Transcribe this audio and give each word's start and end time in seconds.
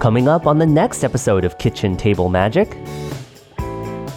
Coming 0.00 0.28
up 0.28 0.46
on 0.46 0.58
the 0.58 0.66
next 0.66 1.04
episode 1.04 1.44
of 1.44 1.58
Kitchen 1.58 1.94
Table 1.96 2.30
Magic. 2.30 2.74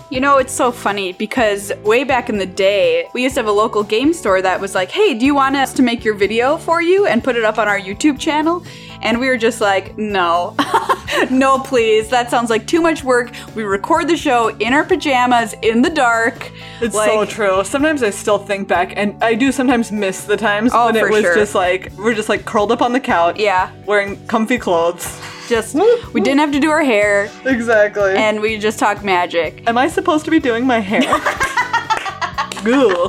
You 0.10 0.20
know, 0.22 0.38
it's 0.38 0.54
so 0.54 0.72
funny 0.72 1.12
because 1.14 1.74
way 1.84 2.04
back 2.06 2.30
in 2.30 2.38
the 2.38 2.46
day, 2.46 3.08
we 3.14 3.24
used 3.24 3.36
to 3.36 3.42
have 3.42 3.48
a 3.48 3.52
local 3.52 3.84
game 3.84 4.14
store 4.14 4.42
that 4.42 4.62
was 4.62 4.76
like, 4.76 4.92
hey, 4.92 5.14
do 5.18 5.26
you 5.26 5.36
want 5.36 5.56
us 5.58 5.74
to 5.74 5.82
make 5.82 6.06
your 6.06 6.14
video 6.14 6.58
for 6.58 6.82
you 6.82 7.06
and 7.08 7.22
put 7.24 7.36
it 7.36 7.44
up 7.44 7.58
on 7.58 7.68
our 7.68 7.80
YouTube 7.80 8.18
channel? 8.20 8.64
And 9.02 9.20
we 9.20 9.28
were 9.28 9.38
just 9.38 9.60
like, 9.60 9.98
no, 9.98 10.56
no, 11.30 11.60
please. 11.60 12.08
That 12.10 12.30
sounds 12.30 12.50
like 12.50 12.66
too 12.68 12.80
much 12.80 13.04
work. 13.04 13.32
We 13.56 13.64
record 13.64 14.08
the 14.08 14.16
show 14.16 14.50
in 14.60 14.72
our 14.72 14.86
pajamas 14.86 15.54
in 15.64 15.82
the 15.82 15.90
dark. 15.90 16.50
It's 16.80 16.96
like, 16.96 17.10
so 17.10 17.26
true. 17.26 17.64
Sometimes 17.66 18.04
I 18.04 18.12
still 18.12 18.38
think 18.38 18.68
back, 18.70 18.94
and 18.96 19.22
I 19.22 19.34
do 19.34 19.52
sometimes 19.52 19.92
miss 19.92 20.24
the 20.24 20.38
times 20.38 20.72
Oh, 20.74 20.86
when 20.86 20.96
it 20.96 21.10
was 21.10 21.22
sure. 21.24 21.36
just 21.36 21.56
like 21.56 21.92
we're 21.98 22.14
just 22.14 22.30
like 22.30 22.46
curled 22.46 22.72
up 22.72 22.82
on 22.82 22.94
the 22.94 23.00
couch, 23.02 23.38
Yeah. 23.40 23.70
wearing 23.86 24.26
comfy 24.28 24.58
clothes. 24.58 25.20
Just, 25.48 25.76
we 26.14 26.22
didn't 26.22 26.40
have 26.40 26.52
to 26.54 26.60
do 26.60 26.70
our 26.70 26.84
hair 26.84 27.30
Exactly. 27.46 28.16
and 28.16 28.40
we 28.40 28.58
just 28.58 28.80
talk 28.80 29.04
magic. 29.04 29.68
am 29.68 29.78
I 29.78 29.88
supposed 29.90 30.26
to 30.26 30.32
be 30.32 30.40
doing 30.40 30.66
my 30.66 30.80
hair? 30.80 31.02
Goo. 32.64 33.08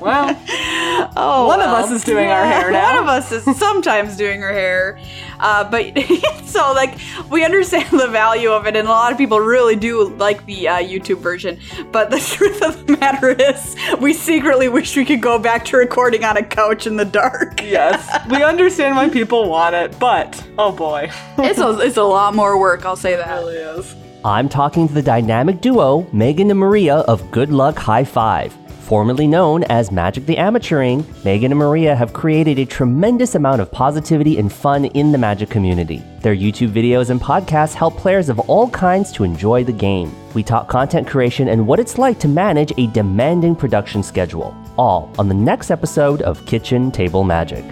well, 0.00 0.36
Oh, 1.16 1.46
one 1.46 1.60
of 1.60 1.68
us 1.68 1.90
is 1.90 2.04
doing 2.04 2.28
our 2.28 2.44
hair 2.44 2.70
now. 2.70 2.94
One 2.96 3.02
of 3.04 3.08
us 3.08 3.32
is 3.32 3.44
sometimes 3.58 4.16
doing 4.16 4.40
her 4.40 4.52
hair. 4.52 4.98
Uh, 5.38 5.68
but 5.70 5.96
so, 6.44 6.72
like, 6.74 6.98
we 7.30 7.44
understand 7.44 7.98
the 7.98 8.08
value 8.08 8.50
of 8.50 8.66
it, 8.66 8.76
and 8.76 8.86
a 8.86 8.90
lot 8.90 9.10
of 9.12 9.18
people 9.18 9.38
really 9.40 9.76
do 9.76 10.08
like 10.16 10.44
the 10.46 10.68
uh, 10.68 10.78
YouTube 10.78 11.18
version. 11.20 11.58
But 11.92 12.10
the 12.10 12.18
truth 12.36 12.62
of 12.62 12.86
the 12.86 12.96
matter 12.98 13.30
is, 13.30 13.76
we 14.00 14.12
secretly 14.12 14.68
wish 14.68 14.96
we 14.96 15.04
could 15.04 15.20
go 15.22 15.38
back 15.38 15.64
to 15.66 15.76
recording 15.78 16.24
on 16.24 16.36
a 16.36 16.42
couch 16.44 16.86
in 16.86 16.96
the 16.96 17.04
dark. 17.04 17.62
yes, 17.62 18.06
we 18.28 18.42
understand 18.42 18.96
why 18.96 19.08
people 19.08 19.48
want 19.48 19.74
it, 19.74 19.98
but 19.98 20.46
oh 20.60 20.72
boy, 20.72 21.10
It's 21.38 21.58
a, 21.58 21.78
it's 21.80 21.96
a 21.96 22.02
lot 22.02 22.34
more 22.34 22.58
work, 22.58 22.84
I'll 22.84 22.96
say 22.96 23.16
that. 23.16 23.28
really 23.40 23.56
is. 23.56 23.96
I'm 24.24 24.48
talking 24.48 24.86
to 24.86 24.92
the 24.94 25.02
dynamic 25.02 25.60
duo, 25.62 26.06
Megan 26.12 26.50
and 26.50 26.58
Maria 26.60 26.96
of 26.96 27.30
Good 27.30 27.50
Luck 27.50 27.78
High 27.78 28.04
Five. 28.04 28.54
Formerly 28.80 29.28
known 29.28 29.62
as 29.64 29.92
Magic 29.92 30.26
the 30.26 30.34
Amateuring, 30.34 31.04
Megan 31.24 31.52
and 31.52 31.58
Maria 31.58 31.94
have 31.94 32.12
created 32.12 32.58
a 32.58 32.66
tremendous 32.66 33.36
amount 33.36 33.60
of 33.62 33.70
positivity 33.70 34.36
and 34.36 34.52
fun 34.52 34.86
in 34.86 35.12
the 35.12 35.16
Magic 35.18 35.48
community. 35.48 36.02
Their 36.22 36.34
YouTube 36.34 36.72
videos 36.72 37.10
and 37.10 37.20
podcasts 37.20 37.72
help 37.72 37.96
players 37.96 38.28
of 38.28 38.40
all 38.40 38.68
kinds 38.70 39.12
to 39.12 39.22
enjoy 39.24 39.62
the 39.62 39.72
game. 39.72 40.12
We 40.34 40.42
talk 40.42 40.68
content 40.68 41.06
creation 41.06 41.48
and 41.48 41.66
what 41.68 41.78
it's 41.78 41.98
like 41.98 42.18
to 42.18 42.28
manage 42.28 42.72
a 42.78 42.88
demanding 42.88 43.54
production 43.54 44.02
schedule, 44.02 44.56
all 44.76 45.10
on 45.18 45.28
the 45.28 45.34
next 45.34 45.70
episode 45.70 46.20
of 46.22 46.44
Kitchen 46.44 46.90
Table 46.90 47.22
Magic. 47.22 47.64